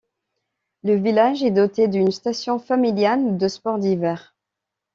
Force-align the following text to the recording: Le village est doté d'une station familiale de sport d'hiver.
Le 0.81 0.95
village 0.95 1.43
est 1.43 1.51
doté 1.51 1.87
d'une 1.87 2.09
station 2.09 2.57
familiale 2.57 3.37
de 3.37 3.47
sport 3.47 3.77
d'hiver. 3.77 4.33